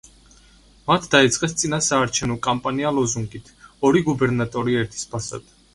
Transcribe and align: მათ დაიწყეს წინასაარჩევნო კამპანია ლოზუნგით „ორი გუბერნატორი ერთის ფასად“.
მათ 0.91 1.05
დაიწყეს 1.15 1.53
წინასაარჩევნო 1.63 2.39
კამპანია 2.49 2.95
ლოზუნგით 2.97 3.53
„ორი 3.91 4.07
გუბერნატორი 4.11 4.83
ერთის 4.85 5.11
ფასად“. 5.17 5.51